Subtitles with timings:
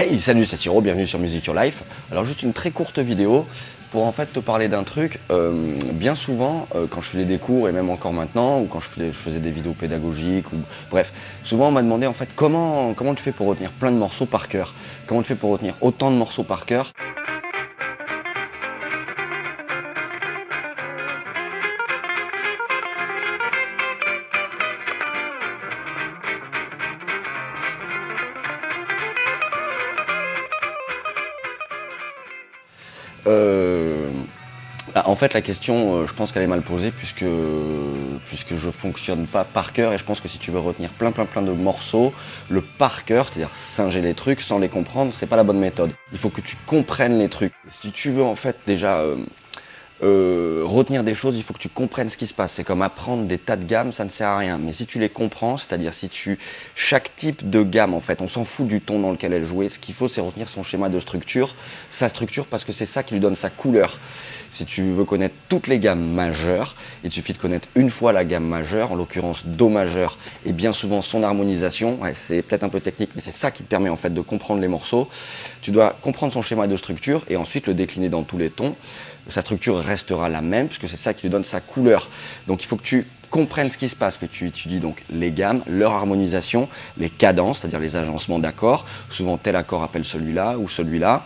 [0.00, 1.82] Hey, salut, c'est Siro, bienvenue sur Music Your Life.
[2.12, 3.44] Alors juste une très courte vidéo
[3.90, 5.18] pour en fait te parler d'un truc.
[5.32, 8.78] Euh, bien souvent, euh, quand je faisais des cours et même encore maintenant, ou quand
[8.78, 10.58] je faisais, des vidéos pédagogiques, ou
[10.92, 13.96] bref, souvent on m'a demandé en fait comment, comment tu fais pour retenir plein de
[13.96, 14.72] morceaux par cœur?
[15.08, 16.92] Comment tu fais pour retenir autant de morceaux par cœur?
[33.28, 34.10] Euh,
[34.94, 37.24] en fait, la question, euh, je pense qu'elle est mal posée puisque,
[38.26, 41.12] puisque je fonctionne pas par cœur et je pense que si tu veux retenir plein
[41.12, 42.12] plein plein de morceaux,
[42.48, 45.90] le par cœur, c'est-à-dire singer les trucs sans les comprendre, c'est pas la bonne méthode.
[46.12, 47.52] Il faut que tu comprennes les trucs.
[47.68, 49.02] Si tu veux en fait déjà
[50.02, 52.52] euh, retenir des choses, il faut que tu comprennes ce qui se passe.
[52.52, 54.58] C'est comme apprendre des tas de gammes, ça ne sert à rien.
[54.58, 56.38] Mais si tu les comprends, c'est-à-dire si tu
[56.76, 59.68] chaque type de gamme en fait, on s'en fout du ton dans lequel elle jouait.
[59.68, 61.54] Ce qu'il faut, c'est retenir son schéma de structure,
[61.90, 63.98] sa structure, parce que c'est ça qui lui donne sa couleur.
[64.50, 68.24] Si tu veux connaître toutes les gammes majeures, il suffit de connaître une fois la
[68.24, 71.98] gamme majeure, en l'occurrence Do majeur, et bien souvent son harmonisation.
[72.14, 74.60] c'est peut-être un peu technique, mais c'est ça qui te permet en fait de comprendre
[74.60, 75.08] les morceaux.
[75.60, 78.74] Tu dois comprendre son schéma de structure et ensuite le décliner dans tous les tons
[79.28, 82.08] sa structure restera la même, puisque c'est ça qui lui donne sa couleur.
[82.46, 85.32] Donc il faut que tu comprennes ce qui se passe, que tu étudies donc les
[85.32, 88.86] gammes, leur harmonisation, les cadences, c'est-à-dire les agencements d'accords.
[89.10, 91.24] Souvent tel accord appelle celui-là ou celui-là.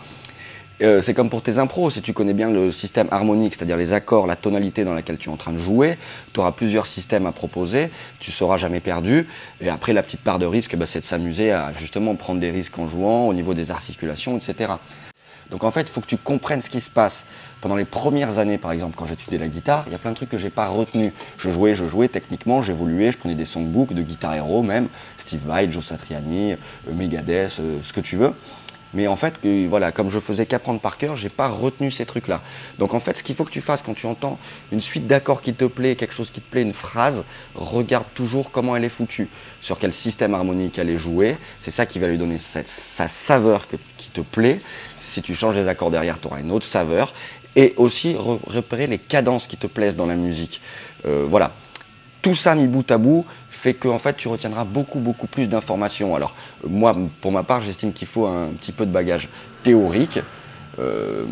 [0.81, 3.93] Euh, c'est comme pour tes impros, si tu connais bien le système harmonique, c'est-à-dire les
[3.93, 5.97] accords, la tonalité dans laquelle tu es en train de jouer,
[6.33, 9.27] tu auras plusieurs systèmes à proposer, tu seras jamais perdu.
[9.61, 12.51] Et après, la petite part de risque, bah, c'est de s'amuser à justement prendre des
[12.51, 14.73] risques en jouant au niveau des articulations, etc.
[15.53, 17.25] Donc en fait, il faut que tu comprennes ce qui se passe.
[17.61, 20.15] Pendant les premières années, par exemple, quand j'étudiais la guitare, il y a plein de
[20.15, 21.13] trucs que j'ai pas retenu.
[21.37, 25.41] Je jouais, je jouais techniquement, j'évoluais, je prenais des songbooks de guitare héros même, Steve
[25.45, 26.57] Vai, Joe Satriani, euh,
[26.95, 28.33] Megadeth, euh, ce que tu veux.
[28.93, 32.41] Mais en fait, voilà, comme je faisais qu'apprendre par cœur, j'ai pas retenu ces trucs-là.
[32.79, 34.37] Donc en fait, ce qu'il faut que tu fasses quand tu entends
[34.71, 37.23] une suite d'accords qui te plaît, quelque chose qui te plaît, une phrase,
[37.55, 39.29] regarde toujours comment elle est foutue,
[39.61, 41.37] sur quel système harmonique elle est jouée.
[41.59, 44.61] C'est ça qui va lui donner sa saveur qui te plaît.
[45.01, 47.13] Si tu changes les accords derrière, tu auras une autre saveur.
[47.55, 50.59] Et aussi repérer les cadences qui te plaisent dans la musique.
[51.05, 51.51] Euh, voilà.
[52.23, 53.25] Tout ça mis bout à bout
[53.63, 56.15] fait que en fait, tu retiendras beaucoup, beaucoup plus d'informations.
[56.15, 56.35] Alors,
[56.67, 59.29] moi, pour ma part, j'estime qu'il faut un petit peu de bagage
[59.63, 60.19] théorique.
[60.79, 61.25] Euh,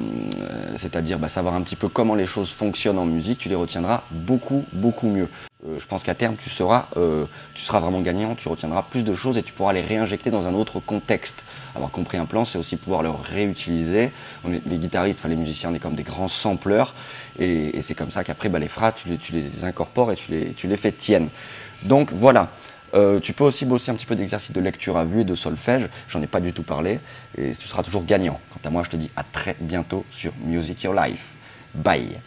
[0.77, 4.03] c'est-à-dire bah, savoir un petit peu comment les choses fonctionnent en musique, tu les retiendras
[4.11, 5.27] beaucoup, beaucoup mieux.
[5.67, 9.03] Euh, je pense qu'à terme, tu seras, euh, tu seras vraiment gagnant, tu retiendras plus
[9.03, 11.43] de choses et tu pourras les réinjecter dans un autre contexte.
[11.75, 14.11] Avoir compris un plan, c'est aussi pouvoir le réutiliser.
[14.45, 16.95] les guitaristes, enfin les musiciens, on est comme des grands sampleurs
[17.39, 20.91] et, c'est comme ça qu'après, bah, les phrases, tu les, incorpores et tu les, fais
[20.91, 21.29] tiennes.
[21.83, 22.49] Donc voilà.
[22.93, 25.35] Euh, tu peux aussi bosser un petit peu d'exercice de lecture à vue et de
[25.35, 25.87] solfège.
[26.09, 26.99] J'en ai pas du tout parlé
[27.37, 28.39] et tu seras toujours gagnant.
[28.51, 31.29] Quant à moi, je te dis à très bientôt sur Music Your Life.
[31.73, 32.19] Bye.